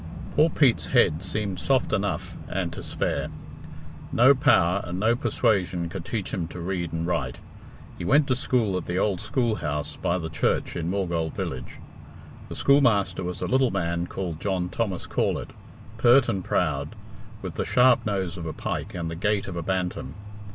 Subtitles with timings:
[0.35, 3.27] Poor Pete's head seemed soft enough and to spare.
[4.11, 7.37] No power and no persuasion could teach him to read and write.
[7.99, 11.77] He went to school at the old schoolhouse by the church in Maughold village.
[12.49, 15.51] The schoolmaster was a little man called John Thomas Corlett,
[15.97, 16.95] pert and proud,
[17.43, 20.15] with the sharp nose of a pike and the gait of a bantam.